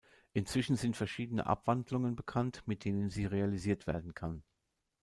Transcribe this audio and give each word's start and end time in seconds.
Inzwischen 0.33 0.77
sind 0.77 0.97
verschiedene 0.97 1.45
Abwandlungen 1.45 2.15
bekannt, 2.15 2.63
mit 2.65 2.85
denen 2.85 3.11
sie 3.11 3.27
realisiert 3.27 3.85
werden 3.85 4.15
kann. 4.15 4.41